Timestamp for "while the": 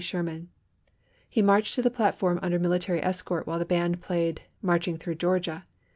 3.45-3.65